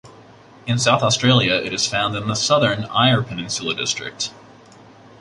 In 0.65 0.79
South 0.79 1.03
Australia 1.03 1.53
it 1.53 1.73
is 1.75 1.85
found 1.85 2.15
in 2.15 2.27
the 2.27 2.33
southern 2.33 2.85
Eyre 2.85 3.21
Peninsula 3.21 3.75
district. 3.75 4.31